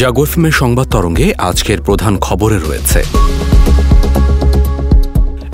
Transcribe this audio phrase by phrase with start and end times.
[0.00, 3.00] জাগোফিমের সংবাদ তরঙ্গে আজকের প্রধান খবরে রয়েছে।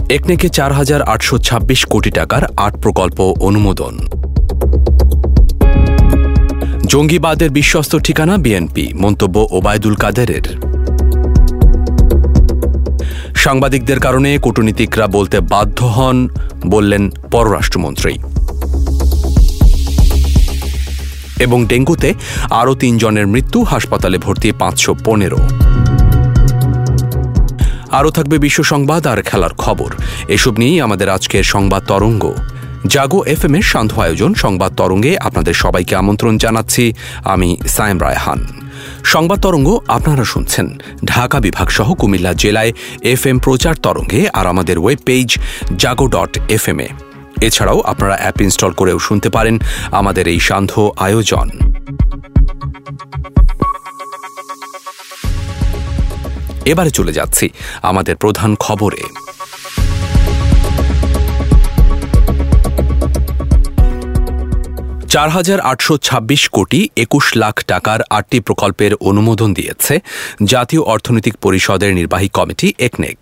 [0.09, 3.95] একনেকে চার হাজার আটশো ছাব্বিশ কোটি টাকার আট প্রকল্প অনুমোদন।
[6.87, 10.47] জঙ্গিবাদের বিশ্বস্ত ঠিকানা বিএনপি, মন্তব্য ওবায়দুল কাদেরের।
[13.35, 16.29] সাংবাদিকদের কারণে কূটনীতিকরা বলতে বাধ্য হন,
[16.67, 18.15] বললেন পররাষ্ট্রমন্ত্রী।
[21.41, 22.15] এবং ডেঙ্গুতে
[22.51, 25.39] আরও তিনজনের মৃত্যু, হাসপাতালে ভর্তি পাঁচশো পনেরো।
[27.91, 29.91] আরও থাকবে বিশ্ব সংবাদ আর খেলার খবর।
[30.29, 32.35] এসব নিয়েই আমাদের আজকের সংবাদ তরঙ্গ।
[32.87, 36.93] জাগো এফ এম এর সান্ধ্য আয়োজন সংবাদ তরঙ্গে আপনাদের সবাইকে আমন্ত্রণ জানাচ্ছি
[37.25, 38.63] আমি সায়েম রায়হান।
[39.05, 44.79] সংবাদ তরঙ্গ আপনারা শুনছেন ঢাকা বিভাগ সহ কুমিল্লা জেলায় এফ এম প্রচার তরঙ্গে আর আমাদের
[44.79, 45.39] web page
[45.77, 47.06] Jago dot F M এ।
[47.43, 49.59] এছাড়াও আপনারা অ্যাপ ইনস্টল করেও শুনতে পারেন
[49.91, 51.51] আমাদের এই সান্ধ্য আয়োজন।
[56.65, 57.49] এবারে চলে যাচ্ছি
[57.83, 59.03] আমাদের প্রধান খবরে।
[65.09, 70.01] চার হাজার আটশো ছাব্বিশ কোটি একুশ লাখ টাকার আটটি প্রকল্পের অনুমোদন দিয়েছে
[70.45, 73.19] জাতীয় অর্থনৈতিক পরিষদের নির্বাহী কমিটি একনেক।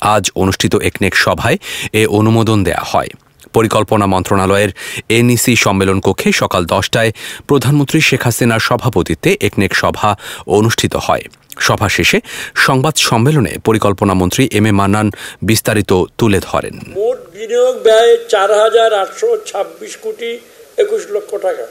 [0.00, 1.56] আজ অনুষ্ঠিত একনেক সভায়
[1.92, 3.08] এ অনুমোদন দেয়া হয়।
[3.56, 4.70] পরিকল্পনা মন্ত্রণালয়ের
[5.18, 7.10] এনইসি সম্মেলন কক্ষে সকাল দশটায়
[7.48, 10.10] প্রধানমন্ত্রী শেখ হাসিনার সভাপতিত্বে একনেক সভা
[10.58, 11.24] অনুষ্ঠিত হয়।
[11.66, 12.18] সভা শেষে
[12.66, 15.08] সংবাদ সম্মেলনে পরিকল্পনা মন্ত্রী এম এ মান্নান
[15.48, 20.30] বিস্তারিত তুলে ধরেন। মোট বিনিয়োগ ব্যয় চার হাজার আটশো ছাব্বিশ কোটি
[20.78, 21.66] একুশ লক্ষ টাকা।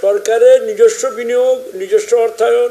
[0.00, 2.70] সরকারের নিজস্ব বিনিয়োগ, নিজস্ব অর্থায়ন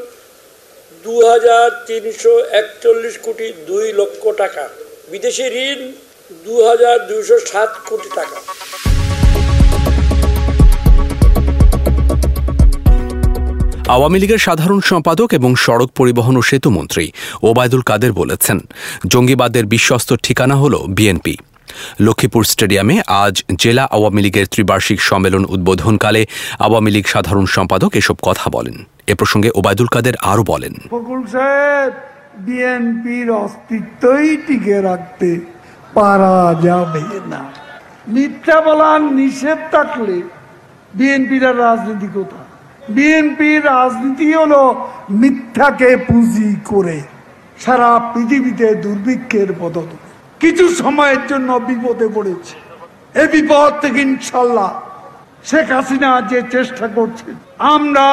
[1.04, 4.64] দু হাজার তিনশো একচল্লিশ কোটি দুই লক্ষ টাকা।
[5.12, 5.80] বিদেশি ঋণ
[6.30, 8.36] দু হাজার দুইশো সাত কোটি টাকা।
[13.94, 17.04] আওয়ামী লীগের সাধারণ সম্পাদক এবং সড়ক পরিবহন ও সেতুমন্ত্রী
[17.48, 18.58] ওবায়দুল কাদের বলেছেন
[19.12, 21.34] জঙ্গিবাদের বিশ্বস্ত ঠিকানা হল বিএনপি।
[22.06, 26.22] লক্ষ্মীপুর স্টেডিয়ামে আজ জেলা আওয়ামী লীগের ত্রিবার্ষিক সম্মেলন উদ্বোধনকালে
[26.66, 28.76] আওয়ামী লীগ সাধারণ সম্পাদক এসব কথা বলেন।
[29.12, 30.74] এ প্রসঙ্গে ওবায়দুল কাদের আরও বলেন।
[32.46, 35.28] বিএনপির অস্তিত্বই টিকে রাখতে
[35.96, 37.40] পারা যাবে না।
[38.14, 40.16] মিথ্যা বলার নিষেধ থাকলে
[40.96, 42.50] বিএনপির রাজনীতি কোথায়?
[42.94, 44.62] বিএনপির রাজনীতি হলো
[45.20, 46.98] মিথ্যাকে পুঁজি করে
[47.64, 49.90] সারা পৃথিবীতে দুর্ভিক্ষের পদত
[50.40, 52.56] কিছু সময়ের জন্য বিপদে পড়েছে।
[53.22, 54.70] এ বিপদ থেকে ইনশাল্লাহ
[55.50, 57.28] শেখ হাসিনা যে চেষ্টা করছে,
[57.74, 58.08] আমরা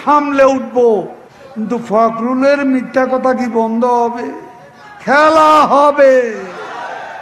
[0.00, 0.76] সামলে উঠব।
[1.54, 4.26] কিন্তু ফখরুলের মিথ্যা কথা কি বন্ধ হবে?
[5.04, 6.12] খেলা হবে।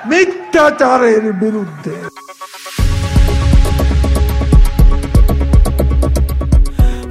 [0.07, 1.95] মিথ্যাচারের বিরুদ্ধে।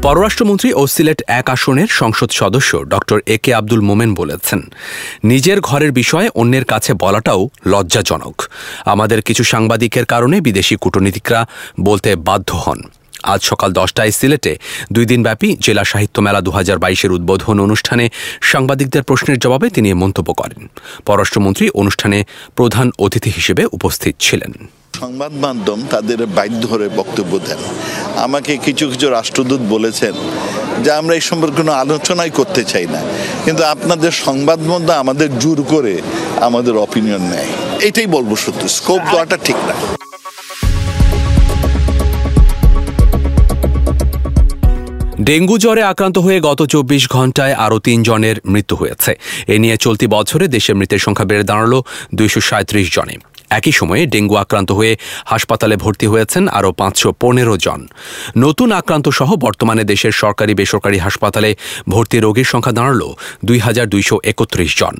[0.02, 2.94] পররাষ্ট্রমন্ত্রী ও সিলেট এক আসনের সংসদ সদস্য ড
[3.26, 4.62] এ কে আব্দুল মোমেন বলেছেন,
[5.24, 8.36] নিজের ঘরের বিষয়ে অন্যের কাছে বলাটাও লজ্জাজনক।
[8.86, 11.46] আমাদের কিছু সাংবাদিকের কারণে বিদেশি কূটনীতিকরা
[11.82, 12.80] বলতে বাধ্য হন।
[13.24, 14.58] আজ সকাল দশটায় সিলেটে
[14.92, 18.10] দুই দিনব্যাপী জেলা সাহিত্য মেলা দু হাজার বাইশের উদ্বোধন অনুষ্ঠানে
[18.42, 20.68] সাংবাদিকদের প্রশ্নের জবাবে তিনি মন্তব্য করেন।
[21.06, 22.24] পররাষ্ট্রমন্ত্রী অনুষ্ঠানে
[22.56, 24.54] প্রধান অতিথি হিসেবে উপস্থিত ছিলেন।
[25.00, 27.58] সংবাদ মাধ্যম তাদের বাধ্য হয়ে বক্তব্য দেন।
[28.16, 30.14] আমাকে কিছু কিছু রাষ্ট্রদূত বলেছেন
[30.84, 33.02] যে আমরা এই সম্পর্কে কোনো আলোচনাই করতে চাই না।
[33.46, 36.02] কিন্তু আপনাদের সংবাদ মাধ্যম আমাদের জোর করে
[36.42, 37.48] আমাদের অপিনিয়ন নেয়।
[37.82, 39.74] এটাই বলব সত্যি স্কোপ দেওয়াটা ঠিক না।
[45.28, 49.12] ডেঙ্গু জ্বরে আক্রান্ত হয়ে গত চব্বিশ ঘন্টায় আরও তিনজনের মৃত্যু হয়েছে।
[49.54, 51.74] এ নিয়ে চলতি বছরে দেশে মৃতের সংখ্যা বেড়ে দাঁড়াল
[52.14, 53.16] দুইশো সাঁত্রিশ জনে।
[53.50, 54.94] একই সময়ে ডেঙ্গু আক্রান্ত হয়ে
[55.26, 57.80] হাসপাতালে ভর্তি হয়েছেন আরও পাঁচশো পনেরো জন।
[58.38, 61.50] নতুন আক্রান্ত সহ বর্তমানে দেশের সরকারি বেসরকারি হাসপাতালে
[61.90, 63.02] ভর্তি রোগীর সংখ্যা দাঁড়াল
[63.48, 64.96] দুই হাজার দুইশো একত্রিশ জন।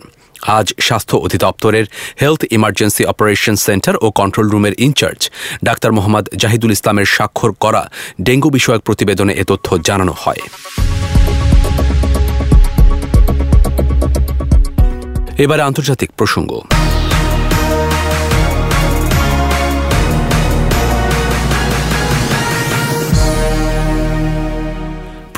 [0.48, 1.86] আজ স্বাস্থ্য অধিদপ্তরের
[2.22, 5.30] হেলথ ইমার্জেন্সি অপারেশন সেন্টার ও কন্ট্রোল রুমের ইনচার্জ
[5.64, 7.90] ডাক্তার মোহাম্মদ জাহিদুল ইসলামের স্বাক্ষর করা
[8.22, 10.42] ডেঙ্গু বিষয়ক প্রতিবেদনে এ তথ্য জানানো হয়।
[15.38, 16.62] এবারে আন্তর্জাতিক প্রসঙ্গ।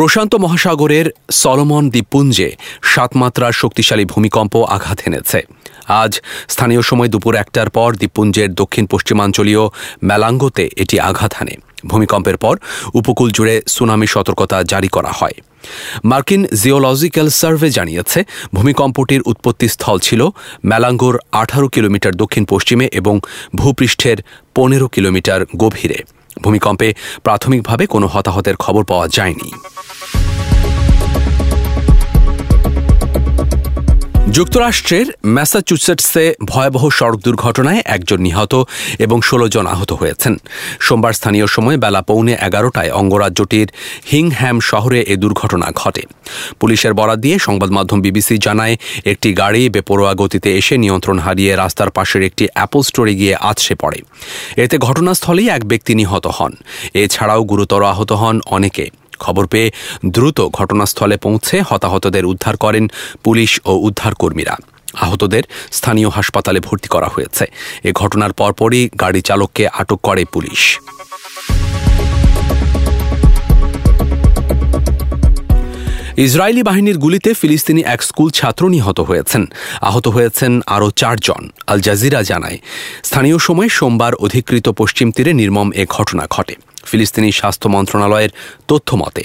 [0.01, 1.07] প্রশান্ত মহাসাগরের
[1.41, 2.49] সলোমন দ্বীপপুঞ্জে
[2.93, 5.39] সাতমাত্রার শক্তিশালী ভূমিকম্প আঘাত এনেছে।
[6.01, 6.11] আজ
[6.53, 9.63] স্থানীয় সময় দুপুর একটার পর দ্বীপপুঞ্জের দক্ষিণ পশ্চিমাঞ্চলীয়
[10.03, 11.53] মেলাঙ্গোতে এটি আঘাত হানে।
[11.85, 12.55] ভূমিকম্পের পর
[12.93, 15.35] উপকূল জুড়ে সুনামি সতর্কতা জারি করা হয়।
[16.03, 18.19] মার্কিন জিওলজিক্যাল সার্ভে জানিয়েছে,
[18.53, 20.21] ভূমিকম্পটির উৎপত্তিস্থল ছিল
[20.63, 23.15] মেলাঙ্গোর আঠারো কিলোমিটার দক্ষিণ পশ্চিমে এবং
[23.55, 24.17] ভূপৃষ্ঠের
[24.55, 25.99] পনেরো কিলোমিটার গভীরে।
[26.41, 26.87] ভূমিকম্পে
[27.23, 29.49] প্রাথমিকভাবে কোনো হতাহতের খবর পাওয়া যায়নি।
[34.31, 38.53] যুক্তরাষ্ট্রের ম্যাসাচুসেটসে ভয়াবহ সড়ক দুর্ঘটনায় একজন নিহত
[38.99, 40.37] এবং ষোলো জন আহত হয়েছেন।
[40.79, 43.67] সোমবার স্থানীয় সময় বেলা পৌনে এগারোটায় অঙ্গরাজ্যটির
[44.11, 46.03] হিংহ্যাম শহরে এ দুর্ঘটনা ঘটে।
[46.59, 51.89] পুলিশের বরাত দিয়ে সংবাদ মাধ্যম বিবিসি জানায়, একটি গাড়ি বেপরোয়া গতিতে এসে নিয়ন্ত্রণ হারিয়ে রাস্তার
[51.89, 53.99] পাশের একটি অ্যাপল স্টোরে গিয়ে আছড়ে পড়ে।
[54.55, 56.53] এতে ঘটনাস্থলেই এক ব্যক্তি নিহত হন।
[56.93, 58.89] এছাড়াও গুরুতর আহত হন অনেকে।
[59.23, 59.69] খবর পেয়ে
[60.15, 62.85] দ্রুত ঘটনাস্থলে পৌঁছে হতাহতদের উদ্ধার করেন
[63.23, 64.55] পুলিশ ও উদ্ধারকর্মীরা।
[65.05, 65.43] আহতদের
[65.77, 67.45] স্থানীয় হাসপাতালে ভর্তি করা হয়েছে।
[67.83, 70.61] এ ঘটনার পরপরই গাড়ি চালককে আটক করে পুলিশ।
[76.27, 79.43] ইসরায়েলি বাহিনীর গুলিতে ফিলিস্তিনি এক স্কুল ছাত্র নিহত হয়েছেন।
[79.81, 81.41] আহত হয়েছেন আরও চারজন,
[81.71, 82.57] আল জাজিরা জানায়।
[83.03, 88.29] স্থানীয় সময় সোমবার অধিকৃত পশ্চিম তীরে নির্মম এ ঘটনা ঘটে। ফিলিস্তিনি স্বাস্থ্য মন্ত্রণালয়ের
[88.67, 89.23] তথ্য মতে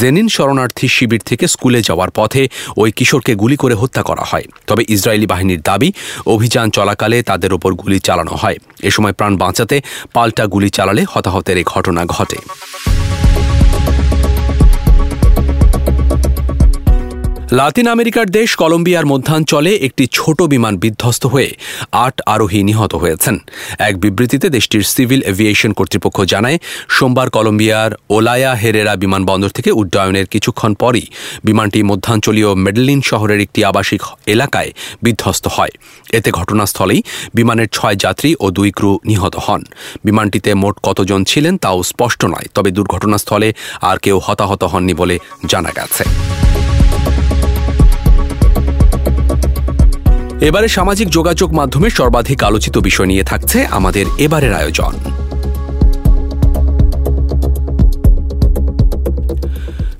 [0.00, 4.84] জেনিন শরণার্থী শিবির থেকে স্কুলে যাওয়ার পথে ওই কিশোরকে গুলি করে হত্যা করা হয়। তবে
[4.88, 5.92] ইসরায়েলি বাহিনীর দাবি,
[6.26, 9.82] অভিযান চলাকালে তাদের ওপর গুলি চালানো হয়। এ সময় প্রাণ বাঁচাতে
[10.12, 12.36] পাল্টা গুলি চালালে হতাহতের এই ঘটনা ঘটে।
[17.56, 21.50] লাতিন আমেরিকার দেশ কলম্বিয়ার মধ্যাঞ্চলে একটি ছোট বিমান বিধ্বস্ত হয়ে
[21.92, 23.36] আট আরোহী নিহত হয়েছেন।
[23.88, 26.58] এক বিবৃতিতে দেশটির সিভিল এভিয়েশন কর্তৃপক্ষ জানায়,
[26.88, 31.06] সোমবার কলম্বিয়ার ওলায়া হেরেরা বিমানবন্দর থেকে উড্ডয়নের কিছুক্ষণ পরই
[31.44, 34.70] বিমানটি মধ্যাঞ্চলীয় মেডলিন শহরের একটি আবাসিক এলাকায়
[35.02, 35.72] বিধ্বস্ত হয়।
[36.12, 37.00] এতে ঘটনাস্থলেই
[37.34, 39.62] বিমানের ছয় যাত্রী ও দুই ক্রু নিহত হন।
[40.04, 43.48] বিমানটিতে মোট কতজন ছিলেন তাও স্পষ্ট নয়, তবে দুর্ঘটনাস্থলে
[43.80, 46.04] আর কেউ হতাহত হননি বলে জানা গেছে।
[50.46, 54.92] এবারে সামাজিক যোগাযোগ মাধ্যমে সর্বাধিক আলোচিত বিষয় নিয়ে থাকছে আমাদের এবারের আয়োজন।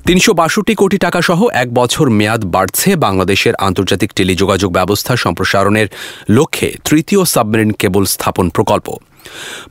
[0.06, 5.88] তিনশো বাষট্টি কোটি টাকা সহ এক বছর মেয়াদ বাড়ছে বাংলাদেশের আন্তর্জাতিক টেলিযোগাযোগ ব্যবস্থা সম্প্রসারণের
[6.28, 8.88] লক্ষ্যে তৃতীয় সাবমেরিন কেবল স্থাপন প্রকল্প।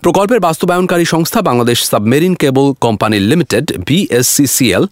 [0.01, 4.83] প্রকল্পের বাস্তবায়নকারী সংস্থা Bangladesh submarine cable company limited, BSCCL,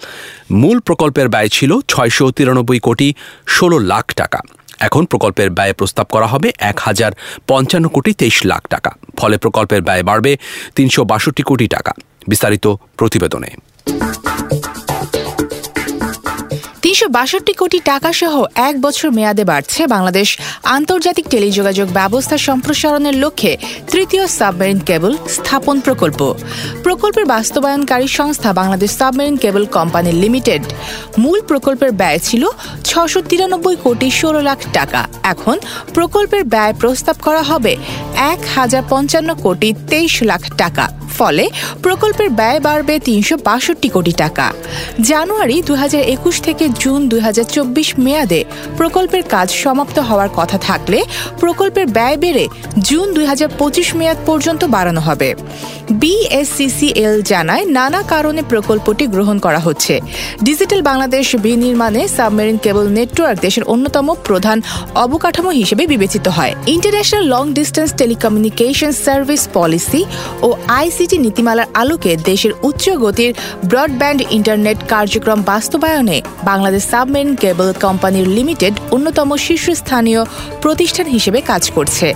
[0.51, 3.13] মূল প্রকল্পের ব্যয় ছিল ছয়শো তিরানব্বই কোটি
[3.48, 4.42] ষোলো লাখ টাকা।
[4.80, 7.12] এখন প্রকল্পের ব্যয় প্রস্তাব করা হবে এক হাজার
[7.48, 10.38] পঞ্চান্ন কোটি তেইশ লাখ টাকা। ফলে প্রকল্পের ব্যয় বাড়বে
[10.75, 11.94] তিনশো বাষট্টি কোটি টাকা।
[12.27, 12.68] বিস্তারিত
[12.98, 13.48] প্রতিবেদনে।
[16.95, 18.36] তিনশো বাষট্টি কোটি টাকা সহ
[18.69, 20.30] এক বছর মেয়াদে বাড়ছে বাংলাদেশ
[20.77, 23.53] আন্তর্জাতিক টেলিযোগাযোগ ব্যবস্থা সম্প্রসারণের লক্ষ্যে
[23.92, 26.19] তৃতীয় সাবমেরিন কেবল স্থাপন প্রকল্প।
[26.86, 30.63] প্রকল্পের বাস্তবায়নকারী সংস্থা Bangladesh submarine cable company limited.
[31.24, 32.44] মূল প্রকল্পের ব্যয় ছিল
[32.89, 35.01] ছশো তিরানব্বই কোটি ষোলো লাখ টাকা।
[35.33, 35.56] এখন
[35.95, 37.74] প্রকল্পের ব্যয় প্রস্তাব করা হবে
[38.33, 40.86] এক হাজার পঞ্চান্ন কোটি তেইশ লাখ টাকা।
[41.17, 41.45] ফলে
[41.83, 44.45] প্রকল্পের ব্যয় বাড়বে তিনশো বাষট্টি কোটি টাকা।
[45.09, 48.41] জানুয়ারি দুই হাজার একুশ থেকে জুন দুই হাজার চব্বিশ মেয়াদে
[48.77, 51.00] প্রকল্পের কাজ সমাপ্ত হওয়ার কথা থাকলে
[51.41, 52.45] প্রকল্পের ব্যয় বেড়ে
[52.88, 55.29] জুন দুই হাজার পঁচিশ মেয়াদ পর্যন্ত বাড়ানো হবে।
[56.01, 59.94] বিএসসিসিএল জানায় নানা কারণে প্রকল্পটি গ্রহণ করা হচ্ছে।
[60.44, 64.57] ডিজিটাল বাংলাদেশ বিনির্মাণে সাবমেরিন কেবল নেটওয়ার্ক দেশের অন্যতম প্রধান
[65.06, 70.01] অবকাঠামো হিসেবে বিবেচিত হয়। International long distance telecommunication service policy
[70.48, 70.50] ও
[71.05, 73.31] আইসিটি নীতিমালার আলোকে দেশের উচ্চ গতির
[73.69, 76.17] ব্রডব্যান্ড ইন্টারনেট কার্যক্রম বাস্তবায়নে
[76.50, 80.21] বাংলাদেশ সাবমেরিন কেবল কোম্পানির লিমিটেড অন্যতম শীর্ষস্থানীয়
[80.63, 82.07] প্রতিষ্ঠান হিসেবে কাজ করছে।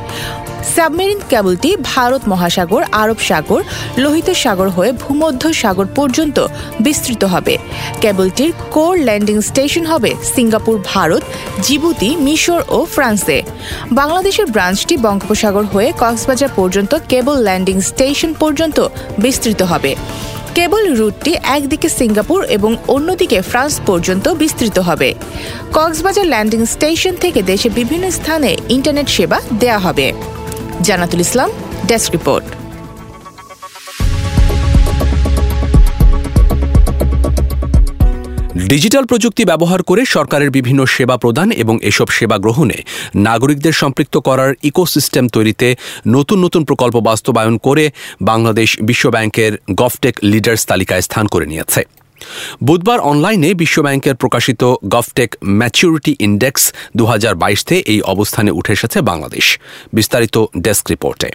[0.63, 3.63] সাবমেরিন কেবলটি ভারত মহাসাগর, আরব সাগর,
[3.98, 6.48] লোহিত সাগর হয়ে ভূমধ্য সাগর পর্যন্ত
[6.80, 7.58] বিস্তৃত হবে।
[8.01, 11.24] কেবলটির কোর ল্যান্ডিং স্টেশন হবে সিঙ্গাপুর, ভারত,
[11.62, 13.44] জিবুতি, মিশর ও ফ্রান্সে।
[13.92, 18.88] বাংলাদেশের ব্রাঞ্চটি বঙ্গোপসাগর হয়ে কক্সবাজার পর্যন্ত কেবল ল্যান্ডিং স্টেশন পর্যন্ত
[19.18, 19.96] বিস্তৃত হবে।
[20.56, 25.13] কেবল রুটটি একদিকে সিঙ্গাপুর এবং অন্যদিকে ফ্রান্স পর্যন্ত বিস্তৃত হবে।
[25.74, 30.13] কক্সবাজার ল্যান্ডিং স্টেশন থেকে দেশের বিভিন্ন স্থানে ইন্টারনেট সেবা দেয়া হবে।
[30.88, 31.50] Janatul Islam,
[31.88, 32.46] desk report.
[38.72, 42.78] Digital প্রযুক্তি ব্যবহার করে সরকারের বিভিন্ন সেবা প্রদান এবং এসব সেবা গ্রহণে
[43.28, 45.68] নাগরিকদের সম্পৃক্ত করার ইকোসিস্টেম তৈরিতে
[46.08, 47.86] নতুন নতুন প্রকল্প বাস্তবায়ন করে
[48.22, 51.82] বাংলাদেশ বিশ্বব্যাংকের গভটেক লিডার্স তালিকায় স্থান করে নিয়েছে।
[52.64, 57.36] বুধবার অনলাইনে বিশ্বব্যাংকের প্রকাশিত গভটেক ম্যাচিউরিটি ইন্ডেক্স দু হাজার
[57.86, 59.60] এই অবস্থানে উঠে এসেছে বাংলাদেশ।
[59.94, 61.30] বিস্তারিত ডেস্ক রিপোর্টে।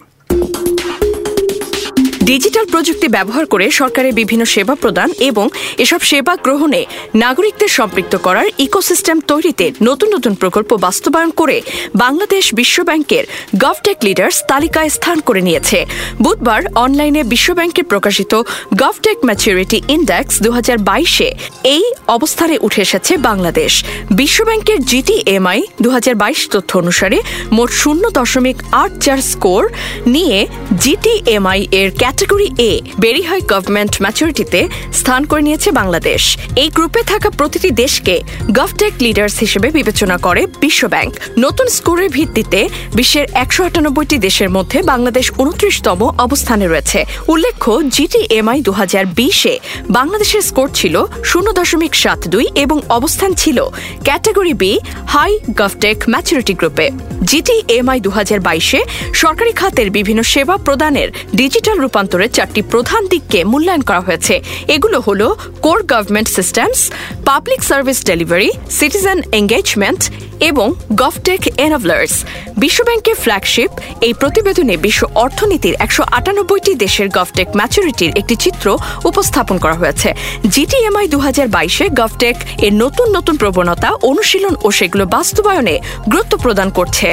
[2.24, 5.46] ডিজিটাল প্রযুক্তি ব্যবহার করে সরকারের বিভিন্ন সেবা প্রদান এবং
[5.78, 6.80] এসব সেবা গ্রহণে
[7.14, 11.56] নাগরিকদের সম্পৃক্ত করার ইকোসিস্টেম তৈরিতে নতুন নতুন প্রকল্প বাস্তবায়ন করে
[11.94, 13.24] বাংলাদেশ বিশ্ব ব্যাংকের
[13.58, 15.78] গভটেক লিডার্স তালিকায় স্থান করে নিয়েছে।
[16.22, 18.32] বুধবার অনলাইনে বিশ্ব ব্যাংকের প্রকাশিত
[18.76, 20.50] গভটেক ম্যাচুরিটি ইন্ডেক্স দু
[20.80, 21.28] বাইশে
[21.64, 23.72] এই অবস্থানে উঠে এসেছে বাংলাদেশ।
[24.10, 27.18] বিশ্ব ব্যাংকের জিটিএমআই দু হাজার বাইশ তথ্য অনুসারে
[27.52, 29.62] মোট শূন্য দশমিক আট চার স্কোর
[30.06, 30.38] নিয়ে
[30.80, 34.60] জিটিএমআই এর ক্যাটাগরি এ বেরিহাই গভর্নমেন্ট ম্যাচুরিটিতে
[34.98, 36.22] স্থান করে নিয়েছে বাংলাদেশ।
[36.62, 38.14] এই গ্রুপে থাকা প্রতিটি দেশকে
[38.58, 42.60] গভটেক লিডার্স হিসেবে বিবেচনা করে বিশ্ব ব্যাংক নতুন স্কোরের ভিত্তিতে
[42.98, 49.54] বিশ্বের একশো আটানব্বইটি দেশের মধ্যে বাংলাদেশ উনত্রিশতম অবস্থানে রয়েছে। উল্লেখ্য জিটিএমআই দু হাজার বিশে
[49.90, 50.94] বাংলাদেশের স্কোর ছিল
[51.24, 53.58] শূন্য দশমিক সাত দুই এবং অবস্থান ছিল
[54.04, 54.72] category B
[55.06, 56.86] high govtech maturity গ্রুপে
[57.30, 58.80] জিটিএমআই দু হাজার বাইশে
[59.14, 64.34] সরকারি খাতের বিভিন্ন সেবা প্রদানের ডিজিটাল রূপান্তরের চারটি প্রধান দিককে মূল্যায়ন করা হয়েছে।
[64.74, 65.20] এগুলো হল
[65.64, 66.80] core government systems,
[67.28, 70.02] public service delivery, citizen engagement
[70.48, 70.68] এবং
[71.02, 72.14] গভটেক এনাভলার্স
[72.62, 73.70] বিশ্বব্যাংকের ফ্ল্যাগশিপ,
[74.06, 78.66] এই প্রতিবেদনে বিশ্ব অর্থনীতির একশো আটানব্বইটি দেশের গভটেক ম্যাচুরিটির একটি চিত্র
[79.10, 80.08] উপস্থাপন করা হয়েছে।
[80.54, 85.76] জিটিএমআই দু হাজার বাইশে গভটেক এর নতুন নতুন প্রবণতা, অনুশীলন ও সেগুলো বাস্তবায়নে
[86.12, 87.08] গুরুত্ব প্রদান করছে।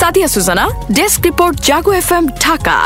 [0.00, 0.64] Sadia Sujana,
[0.98, 2.10] desk report, Jago F
[2.44, 2.76] Dhaka.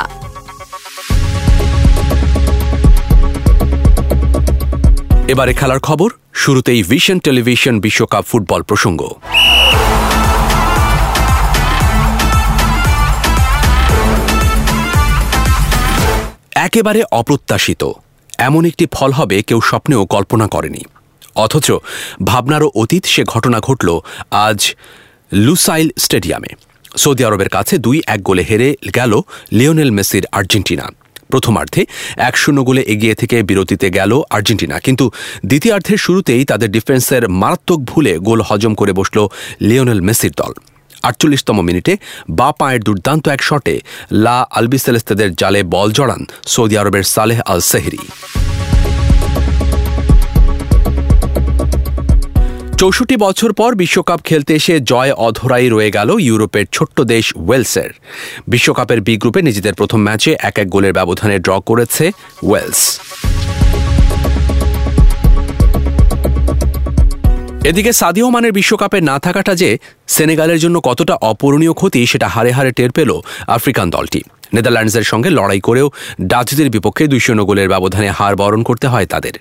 [5.33, 6.11] এবারে খেলার খবর,
[6.43, 9.01] শুরুতেই ভিশন টেলিভিশন বিশ্বকাপ ফুটবল প্রসঙ্গ।
[16.67, 17.83] একেবারে অপ্রত্যাশিত,
[18.49, 20.83] এমন একটি ফল হবে কেউ স্বপ্নেও কল্পনা করেনি।
[21.45, 21.69] অথচ
[22.31, 23.89] ভাবনারও অতীত সে ঘটনা ঘটল
[24.47, 24.61] আজ
[25.47, 26.51] লুসাইল স্টেডিয়ামে।
[27.03, 29.13] সৌদি আরবের কাছে দুই এক গোলে হেরে গেল
[29.59, 30.87] লিওনেল মেসির আর্জেন্টিনা।
[31.31, 35.11] প্রথমার্ধে এক শূন্য গোলে এগিয়ে থেকে বিরতিতে গেল আর্জেন্টিনা। কিন্তু
[35.47, 39.19] দ্বিতীয়ার্ধের শুরুতেই তাদের ডিফেন্সের মারাত্মক ভুলে গোল হজম করে বসল
[39.61, 40.53] লিওনেল মেসির দল।
[41.03, 41.97] আটচল্লিশতম মিনিটে
[42.31, 43.81] বা পায়ের দুর্দান্ত এক শটে
[44.13, 47.99] লা আলবিসেলেস্তেদের জালে বল জড়ান সৌদি আরবের সালেহ আল সেহরি
[52.83, 57.91] চৌষট্টি বছর পর বিশ্বকাপ খেলতে এসে জয় অধরাই রয়ে গেল ইউরোপের ছোট্ট দেশ ওয়েলসের।
[58.49, 62.05] বিশ্বকাপের বি গ্রুপে নিজেদের প্রথম ম্যাচে এক এক গোলের ব্যবধানে ড্র করেছে
[62.49, 62.83] ওয়েলস।
[67.65, 69.71] এদিকে সাদিও মানের বিশ্বকাপে না থাকাটা যে
[70.07, 73.11] সেনেগালের জন্য কতটা অপূরণীয় ক্ষতি সেটা হারে হারে টের পেল
[73.47, 74.21] আফ্রিকান দলটি।
[74.55, 75.91] নেদারল্যান্ডসের সঙ্গে লড়াই করেও
[76.21, 79.33] ডাচদের বিপক্ষে দুইশো শূন্য গোলের ব্যবধানে হার বরণ করতে হয় তাদের।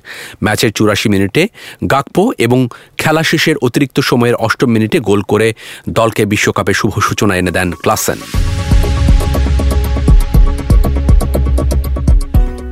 [0.44, 1.48] ম্যাচের চুরাশি মিনিটে
[1.92, 5.54] গাকপো এবং খেলা শেষের অতিরিক্ত সময়ের অষ্টম মিনিটে গোল করে
[5.90, 8.18] দলকে বিশ্বকাপে শুভ সূচনা এনে দেন ক্লাসেন।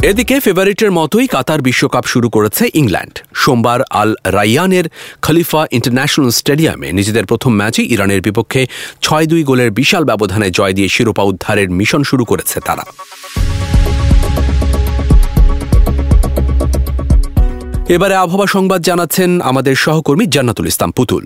[0.10, 4.86] এদিকে ফেভারিটের মতোই কাতার বিশ্বকাপ শুরু করেছে ইংল্যান্ড। সোমবার আল রাইয়ানের
[5.22, 8.62] খলিফা ইন্টারন্যাশনাল স্টেডিয়ামে নিজেদের প্রথম ম্যাচে ইরানের বিপক্ষে
[9.02, 12.84] ছয় দুই গোলের বিশাল ব্যবধানে জয় দিয়ে শিরোপা উদ্ধারের মিশন শুরু করেছে তারা।
[17.96, 21.26] এবারে আবহাওয়া সংবাদ জানাচ্ছেন আমাদের সহকর্মী জান্নাতুল ইসলাম পুতুল।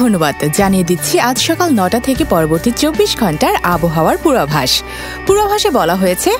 [0.00, 4.70] ধন্যবাদ। জানিয়ে দিচ্ছি, আজ সকাল নটা থেকে পরবর্তী চব্বিশ ঘণ্টার আবহাওয়ার পূর্বাভাস।
[5.26, 6.30] পূর্বাভাসে বলা হয়েছে,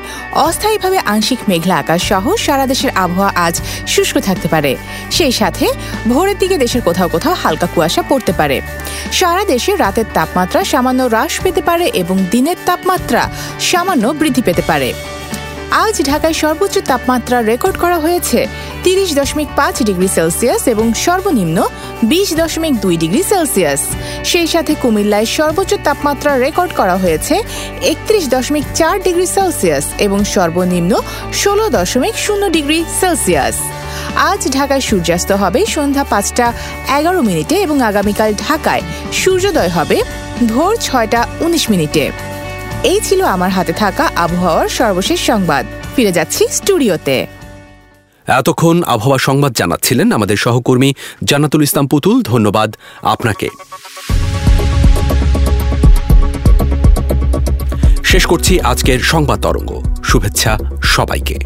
[0.46, 3.54] অস্থায়ীভাবে আংশিক মেঘলা আকাশ সহ সারা দেশের আবহাওয়া আজ
[3.87, 4.73] শুষ্ক থাকতে পারে।
[5.11, 5.66] সেই সাথে
[6.08, 8.56] ভোরের দিকে দেশের কোথাও কোথাও হালকা কুয়াশা পড়তে পারে।
[9.12, 13.23] সারা দেশে রাতের তাপমাত্রা সামান্য হ্রাস পেতে পারে এবং দিনের তাপমাত্রা
[13.70, 14.90] সামান্য বৃদ্ধি পেতে পারে।
[15.84, 18.40] আজ ঢাকায় সর্বোচ্চ তাপমাত্রা রেকর্ড করা হয়েছে
[18.86, 21.58] তিরিশ দশমিক পাঁচ ডিগ্রি সেলসিয়াস এবং সর্বনিম্ন
[22.12, 23.82] বিশ দশমিক দুই ডিগ্রি সেলসিয়াস।
[24.30, 27.34] সেই সাথে কুমিল্লায় সর্বোচ্চ তাপমাত্রা রেকর্ড করা হয়েছে
[27.92, 30.92] একত্রিশ দশমিক চার ডিগ্রি সেলসিয়াস এবং সর্বনিম্ন
[31.42, 33.56] ষোলো দশমিক শূন্য ডিগ্রি সেলসিয়াস।
[34.30, 36.46] আজ ঢাকায় সূর্যাস্ত হবে সন্ধ্যা পাঁচটা
[36.98, 38.82] এগারো মিনিটে এবং আগামীকাল ঢাকায়
[39.20, 39.98] সূর্যোদয় হবে
[40.50, 42.04] ভোর ছয়টা উনিশ মিনিটে।
[42.90, 45.64] এই ছিল আমার হাতে থাকা আবহাওয়ার সর্বশেষ সংবাদ।
[45.94, 47.16] ফিরে যাচ্ছি স্টুডিওতে।
[48.26, 53.48] এতক্ষণ আবহাওয়া সংবাদ জানাচ্ছিলেন আমাদের সহকর্মী জান্নাতুল ইসলাম পুতুল। ধন্যবাদ আপনাকে।
[58.04, 61.38] শেষ করছি আজকের সংবাদ তরঙ্গ। শুভেচ্ছা সবাইকে।